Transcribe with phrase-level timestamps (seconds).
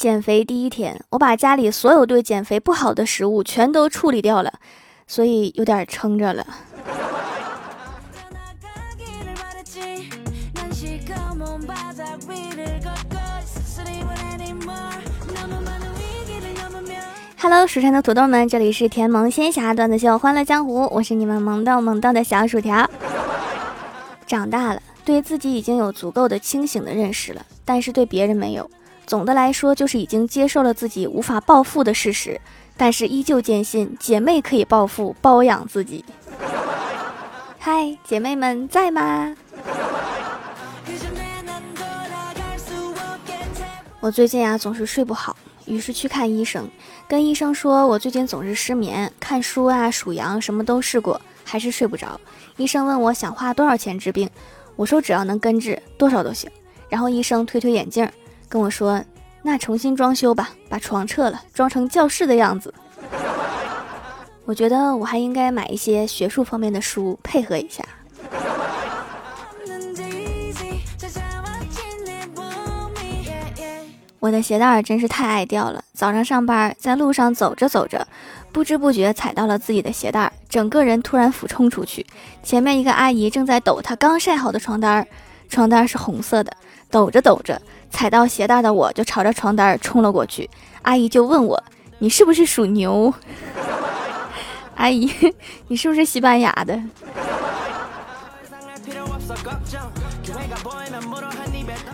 [0.00, 4.60] 减肥第一天，我把家里所有对减肥不好的食物全都处理掉了，
[5.08, 6.46] 所以有点撑着了。
[17.40, 22.88] Hello，蜀山的土豆们，这里是甜萌仙侠段子秀欢乐江湖，我是你们萌到萌到的小薯条。
[24.28, 28.70] 长大了，对自己已经有足够的清醒的认识了，但是对别人没有。
[29.08, 32.38] 总的来说，就是已经接受了自己无法暴富的事实，
[32.76, 36.04] 但是依旧坚信姐妹可以暴富，包养自己。
[37.58, 39.34] 嗨，姐妹们在吗？
[43.98, 45.34] 我最近啊总是睡不好。
[45.64, 46.68] 于是去看医生，
[47.08, 52.20] 跟医生说：“我最近总是失眠，看书啊、数羊什么都试过，还是睡不着。”
[52.58, 54.28] 医生问我想花多少钱治病，
[54.76, 56.50] 我说只要能根治，多少都行。
[56.90, 58.06] 然后医生推推眼镜，
[58.48, 59.04] 跟我说
[59.42, 62.72] ：“那重新装修吧，把床撤了，装成教室的样子。
[64.46, 67.84] ”我觉得我还应该买一些学术方面的书配合一下。
[74.18, 75.84] 我的鞋带真是太爱掉了。
[75.92, 78.08] 早上上班，在路上走着走着，
[78.50, 82.06] 不知不觉踩到了自己的鞋带，整个人突然俯冲出去。
[82.42, 85.06] 前面一个阿姨正在抖她刚晒好的床单，
[85.48, 86.52] 床单是红色的。
[86.90, 90.48] 抖着抖着，踩到鞋带的我就朝着床单冲了过去。
[90.82, 91.62] 阿姨就问我
[91.98, 93.12] ：“你是不是属牛？”
[94.76, 95.10] 阿姨，
[95.66, 96.80] 你是不是西班牙的？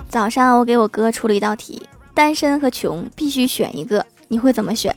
[0.08, 1.88] 早上我给我哥出了一道题。
[2.12, 4.94] 单身和穷必须选一个，你会怎么选？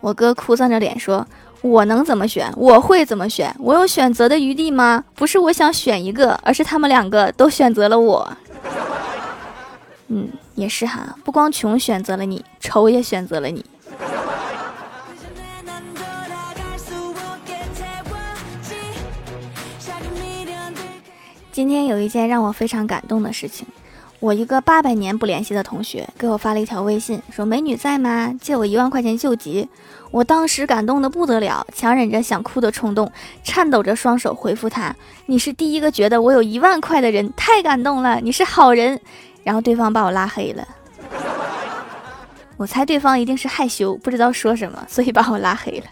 [0.00, 1.26] 我哥哭丧着脸说
[1.62, 2.52] ：“我能怎么选？
[2.56, 3.54] 我会怎么选？
[3.58, 5.02] 我有选择的余地吗？
[5.14, 8.30] 不是我想选一个，而是他们两个都选择了我。”
[10.08, 13.64] 嗯，也是哈，不光穷选择了你，丑也选择了你。
[21.52, 23.66] 今天有一件让我非常感动的事情。
[24.20, 28.34] 我一个八百年不联系的同学给我发了一条微信，说：“美女在吗？
[28.40, 29.68] 借我一万块钱救急。”
[30.10, 33.12] 我当时感动的不得了，强忍着想哭的冲动，
[33.44, 34.94] 颤抖着双手回复他
[35.26, 39.00] ：“你是第一个觉得我有一万块的人，太感动了，你是好人。”
[39.48, 40.68] 然后对方把我拉黑了。
[42.58, 45.86] 我猜对方一定是害羞，不知道说什么，所以把我拉黑了。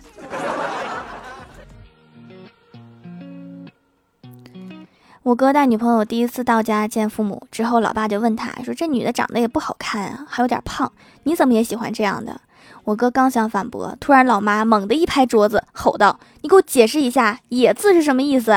[5.22, 10.92] 我哥带女朋友第一次到家见父母之后，老爸就问他说：“这女的长得也不好看啊，还有点胖，
[11.22, 12.38] 你怎么也喜欢这样的？”
[12.84, 18.52] 我哥刚想反驳，突然老妈猛地一拍桌子，吼道：“你给我解释一下‘野’字是什么意思？”？”“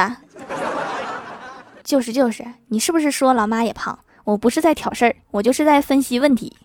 [1.85, 3.97] 就是就是，你是不是说老妈也胖？
[4.29, 6.55] 我不是在挑事儿，我就是在分析问题。”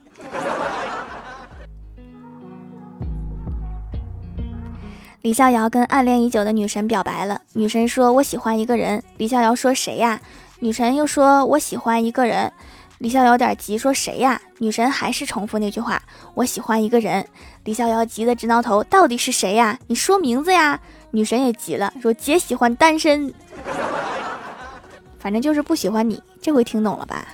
[5.22, 10.20] 李逍遥跟暗恋已久的女神表白了，女神说：“我喜欢一个人。”李逍遥说：“谁呀？”
[10.60, 12.52] 女神又说：“我喜欢一个人。”
[12.98, 16.02] 李逍遥有点急，说：“谁呀？”女神还是重复那句话
[16.36, 17.26] ：“我喜欢一个人。”
[17.64, 19.78] 李逍遥急得直挠头：“到底是谁呀？
[19.86, 20.78] 你说名字呀！”
[21.12, 23.32] 女神也急了，说：“姐喜欢单身，
[25.18, 27.26] 反正就是不喜欢你。”这回听懂了吧？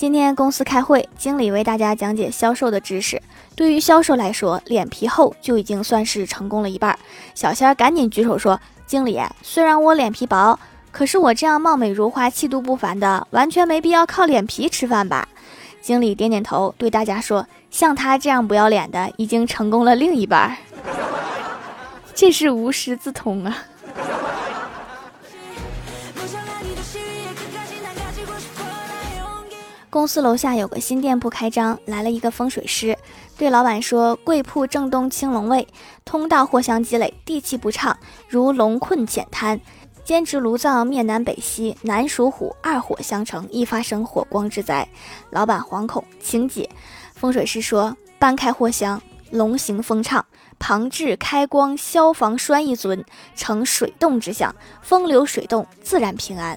[0.00, 3.20] 今天公司开会，经理为大家讲解销售的知识。
[3.54, 6.98] 对于销售来说，脸皮厚就已经算是成功了一半。
[7.34, 8.58] 小仙儿赶紧举手说
[8.88, 10.58] ：“经理，虽然我脸皮薄，
[10.90, 15.28] 可是我这样貌美如花、气度不凡的，完全没必要靠脸皮吃饭吧？”
[15.82, 20.56] 经理点点头，对大家说：“像他这样不要脸的，已经成功了另一半。
[22.14, 23.54] 这是无师自通啊！”
[29.90, 32.96] 公司楼下有个新店铺开张，来了一个风水师，
[33.36, 35.66] 对老板说：“贵铺正东青龙位，
[36.04, 39.60] 通道货香积累，地气不畅，如龙困浅滩。
[40.04, 44.88] 坚持炉灶面南北西，南属虎，二火相乘，易发生火光之灾。”
[45.30, 46.70] 老板惶恐，请解。
[47.16, 49.02] 风水师说：“搬开货香，
[49.32, 50.24] 龙行风畅，
[50.60, 53.04] 旁置开光消防栓一尊，
[53.34, 56.56] 呈水洞之象，风流水动，自然平安。”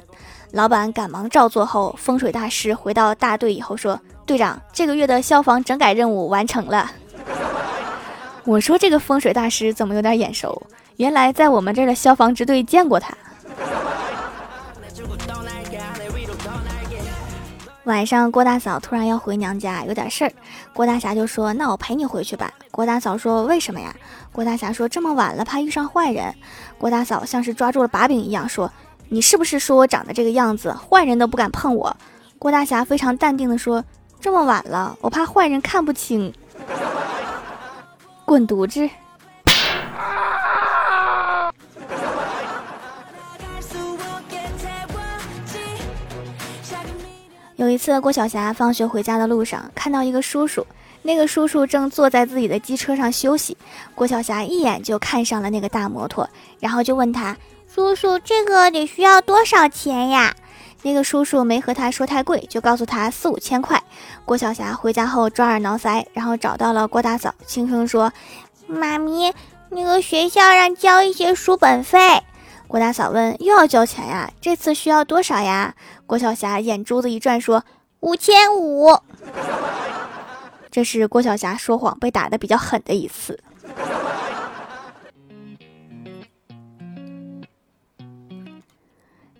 [0.54, 6.92] 老板赶忙照做后，风水大师回到大队以后说：“队长，这个月的消防整改任务完成了。
[8.46, 10.62] ”我说：“这个风水大师怎么有点眼熟？
[10.98, 13.18] 原来在我们这儿的消防支队见过他。”
[17.86, 20.32] 晚上，郭大嫂突然要回娘家，有点事儿。
[20.74, 23.94] 郭大侠就说：“那我陪你回去吧。”郭大嫂说：“为什么呀？”
[24.32, 26.34] 郭大侠说：“这么晚了，怕遇上坏人。”
[26.80, 28.72] 郭大嫂像是抓住了把柄一样说。
[29.10, 31.94] 你是不是说我长得这个样子，坏人都不敢碰我？”
[32.40, 33.84] 郭大侠非常淡定地说
[34.22, 36.34] ：“这么晚了，我怕坏人看不清。”
[38.24, 38.90] 滚犊子！
[47.56, 50.66] 有一次，郭晓霞放学回家的路上，看到一个叔叔，
[51.04, 53.56] 那个叔叔正坐在自己的机车上休息。
[53.94, 56.28] 郭晓霞一眼就看上了那个大摩托，
[56.60, 57.38] 然后就问他
[57.72, 60.34] ：“叔叔，这个得需要多少钱呀？”
[60.82, 63.82] 那个叔叔没和他说太贵，就告诉他四五千块。
[64.26, 68.12] 郭晓霞回家后抓耳挠腮，然后找到了郭大嫂，轻声说
[68.66, 69.32] ：“妈咪，
[69.70, 72.24] 那个学校让交一些书本费。”
[72.68, 74.32] 郭大嫂问：“又要交钱呀？
[74.42, 75.76] 这次需要多少呀？”
[76.08, 77.64] 郭晓霞眼珠子一转，说
[78.02, 78.90] ：“五千五。”
[80.72, 83.40] 这是郭晓霞说谎被打的比较狠的一次。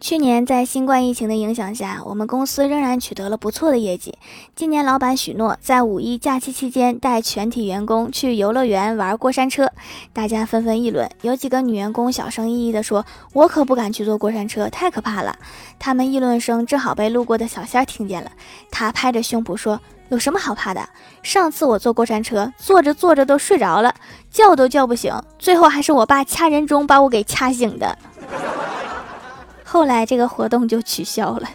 [0.04, 4.18] 去年在新冠疫情的影响下，我们公司仍然取得了不错的业绩。
[4.54, 9.72] 今年老板许诺在五一假期期间带全体员工去游乐园玩过山车，
[10.12, 11.10] 大家纷纷议论。
[11.22, 15.38] 有几个女员工小声翼翼地说：“我可不敢去坐过山车，太可怕了。”
[15.80, 18.30] 他们议论声正好被路过的小仙听见了，
[18.70, 19.80] 他拍着胸脯说
[20.12, 20.86] ：“有什么好怕的？
[21.22, 23.96] 上次我坐过山车，坐着坐着都睡着了，
[24.30, 27.98] 叫都叫不醒，最后还是我爸掐人中把我给掐醒的。”
[29.74, 31.50] 后来这个活动就取消了。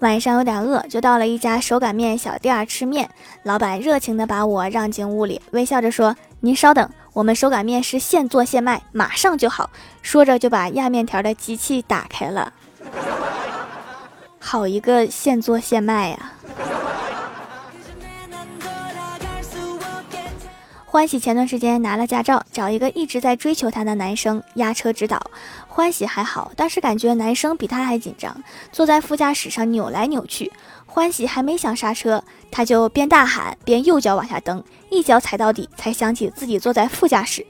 [0.00, 3.08] 晚上有点饿，就到了一家手擀面小店吃面。
[3.44, 9.70] 老板热情的把我让进屋里，微笑着说：“您稍等，我们手擀面是现做现卖，马上就好。”
[10.02, 12.52] 说着就把压面条的机器打开了。
[14.40, 16.32] 好一个现做现卖呀！
[20.94, 25.20] 欢喜前段时间拿了驾照，找一个一直在追求她的男生压车指导。
[25.66, 28.32] 欢喜还好，但是感觉男生比她还紧张，
[28.70, 30.52] 坐在副驾驶上扭来扭去。
[30.86, 37.44] 欢喜还没想刹车，他就边大喊边右脚往下蹬，一脚踩到底，才想起自己坐在副驾驶。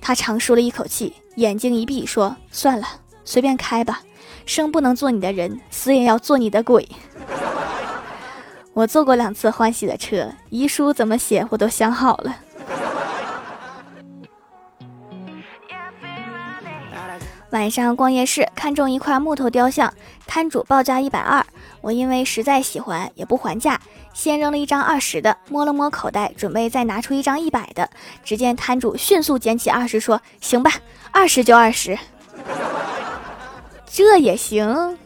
[0.00, 2.86] 他长舒了一口气，眼睛一闭，说：“算了，
[3.24, 4.02] 随便开吧。
[4.46, 6.88] 生不能做你的人，死也要做你的鬼。”
[8.72, 12.36] 我坐过两次欢喜的车，遗书怎么写我都想好了。
[17.54, 19.94] 晚上逛夜市，看中一块木头雕像，
[20.26, 21.46] 摊主报价一百二。
[21.82, 23.80] 我因为实在喜欢，也不还价，
[24.12, 27.88] 先扔了一张二十的，摸了摸口袋，准备再拿出一张一百的。
[28.24, 30.72] 只见摊主迅速捡起二十，说：“行吧，
[31.12, 31.96] 二十就二十，
[33.86, 34.98] 这也行。”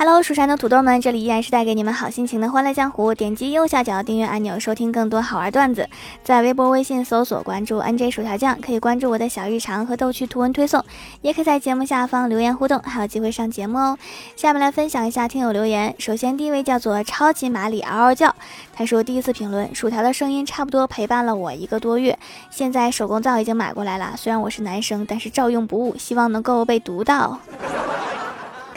[0.00, 3.12] Hello，蜀山的土豆们，这里依然是带给你们好心情的欢乐江湖。
[3.12, 5.88] 点击右下角订阅按钮，收听更多好玩段子。
[6.22, 10.84] 在微博、微信搜索关注 NJ 薯条酱，可以关注我的小日常和逗趣图文推送，
[11.20, 13.98] 也可以在节目下方留言互动，还有机会上节目哦。
[14.36, 15.92] 下面来分享一下听友留言。
[15.98, 18.32] 首先第一位叫做超级马里嗷嗷叫，
[18.72, 22.16] 他说第一次评论，薯条的声音差不多陪伴了我一个多月，
[22.52, 27.40] 现在手工皂已经买过来了，虽然我是男生，但是照用不误，希望能够被读到。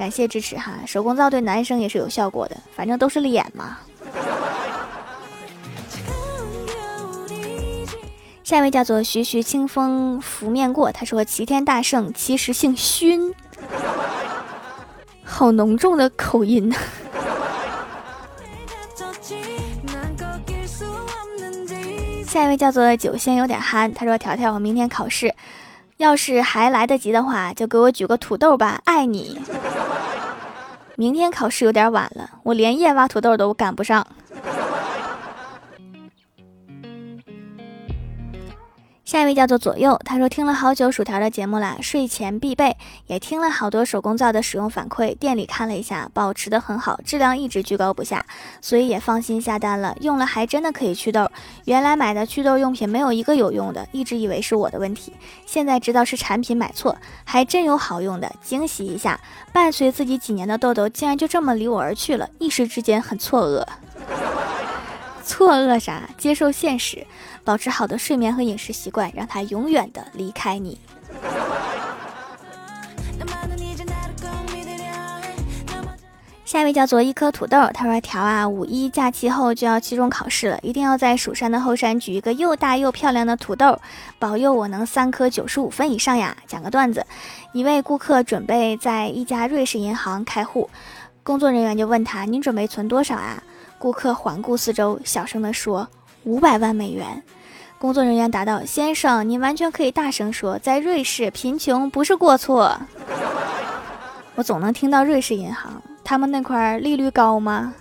[0.02, 3.78] 感谢支持哈，手工皂对男生也是有效果的，反正都是脸嘛。
[8.44, 13.32] 下一位叫做徐徐清风拂面过，他说齐天大圣其实姓勋，
[15.24, 16.76] 好浓重的口音呐。
[22.26, 25.36] 下一位叫做酒仙有点憨，他说条条我明天考试。
[25.98, 29.40] 要是还来得及的话，就给我举个土豆吧，爱你。
[31.02, 34.06] 明天考试有点晚了，我连夜挖土豆都赶不上。
[39.12, 42.78] 下一位叫做左右，他说听了好久薯条的节目啦，睡前必备，
[43.08, 48.26] 也听了好多手工皂的使用反馈，店里看了一下，保持的很好，质量一直居高不下，
[48.62, 49.94] 所以也放心下单了。
[50.00, 51.30] 用了还真的可以祛痘，
[51.66, 55.12] 原来买的祛痘用品没有一个有用的，一直以为是我的问题，
[55.46, 59.20] 现在知道是产品买错，还真有好用的，惊喜一下，
[59.52, 63.68] 伴随自己几年的痘痘竟然就这么离我而去了，一时之间很错愕。
[65.24, 66.10] 错愕啥？
[66.18, 67.06] 接受现实，
[67.44, 70.80] 保持好的睡眠和饮食习惯，让它永远的离开你。
[76.44, 83.80] 下一位叫做一颗土豆，他说：“条啊，五一假期后就要期中考试了，一定要在蜀山的后山举一个又大又漂亮的土豆，
[84.20, 87.06] 保佑我能三科九十五分以上呀！”讲个段子，
[87.54, 90.70] 一位顾客准备在一家瑞士银行开户，
[91.24, 93.42] 工作人员就问他：“您准备存多少啊？”
[93.80, 95.88] 顾客环顾四周，小声地说
[96.24, 97.24] ：“五百万美元。”
[97.80, 102.78] 工作人员答道：“先生，您完全可以大声说，在瑞士，贫穷不是过错。”
[104.36, 107.74] 我总能听到瑞士银行，他们那块利率高吗？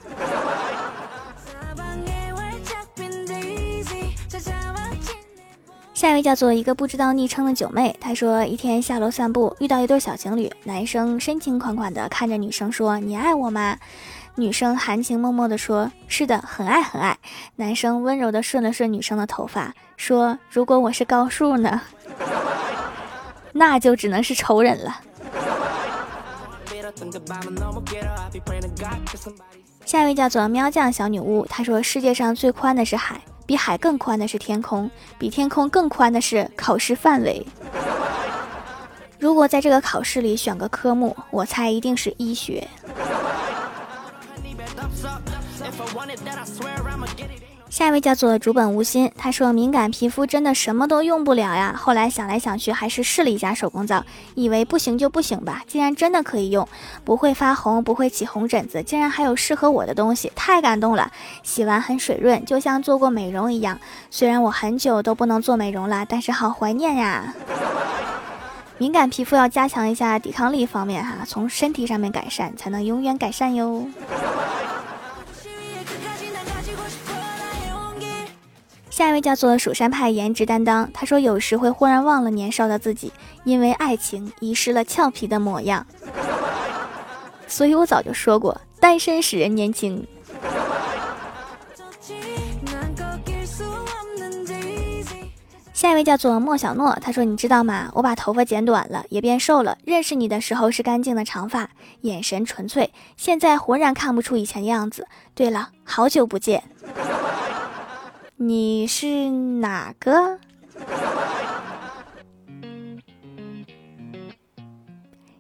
[5.93, 13.77] 下一位叫做一个不知道昵称的九妹，她说一天下楼散步，遇到一对小情侣，男生深情款款的看着女生说：“你爱我吗？”
[14.37, 17.19] 女生含情脉脉的说：“是的，很爱很爱。”
[17.57, 21.83] 男生温柔的顺了顺女生的头发，说：“如果我是高数呢？
[23.53, 25.01] 那就只能是仇人了。”
[29.85, 37.45] 下一位叫做喵酱小女巫，她说：“世界上最宽的是海。”比海更宽的是天空，比天空更宽的是考试范围。
[39.19, 42.69] 如果在这个考试里选个科目，我猜一定是医学。
[47.69, 51.73] 下一位叫做竹本无心，他说敏感皮肤真的什么都用不了呀。
[51.79, 55.63] 后来想来想去，还是试了一下手工皂，以为不行就不行吧。
[55.69, 56.69] 竟然真的可以用，
[57.05, 61.13] 不会发红，不会起红疹子，竟然还有适合我的东西，太感动了。
[61.45, 63.79] 洗完很水润，就像做过美容一样。
[64.11, 67.33] 虽然我很久都不能做美容了，但是好怀念呀。
[68.79, 73.87] 敏感皮肤要加强一下抵抗力方面哈，从身体上面改善，才能永远改善哟。
[78.91, 83.13] 下一位叫做蜀山派颜值担当，他说有时会忽然忘了年少的自己，
[83.45, 85.87] 因为爱情遗失了俏皮的模样。
[87.47, 90.07] 所以我早就说过，单身使人年轻。
[95.73, 97.91] 下一位叫做莫小诺，他说你知道吗？
[97.95, 99.79] 我把头发剪短了，也变瘦了。
[99.85, 101.71] 认识你的时候是干净的长发，
[102.03, 105.09] 眼神纯粹，现在浑然看不出以前的样子。
[105.35, 106.63] 对了，好久不见。
[108.43, 110.39] 你是哪个？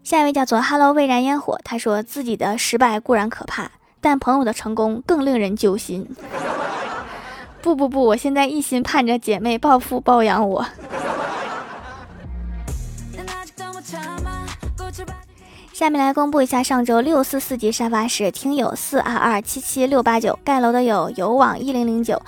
[0.02, 3.70] 下一位叫做 Hello 未燃烟火，他说自己的失败固然可怕，
[4.02, 6.06] 但朋友的成功更令人揪心。
[7.62, 10.66] 不不不，我现在一心盼着姐妹暴富包养我。
[15.72, 22.20] 下面来公布一下上周六四四级沙发是听友四二二七七六八九盖楼的有有网一零零九。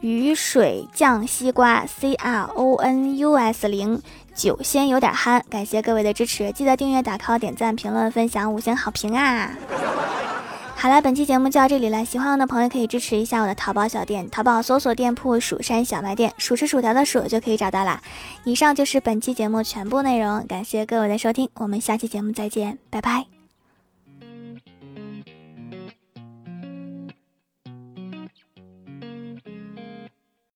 [0.00, 4.00] 雨水酱西瓜 C R O N U S 零
[4.34, 9.50] 酒仙有点憨，感谢各位的支持，记得订阅、打 call、点赞、评论、分享、五星好评啊！
[10.74, 18.00] 好了，本期节目就到这里了，喜欢我的朋友可以支持一下我的淘宝小店，淘宝搜索店铺“蜀山小卖店”，数是薯条的数就可以找到啦。
[18.44, 23.39] 以上就是本期节目全部内容，感谢各位的收听，我们下期节目再见，拜拜。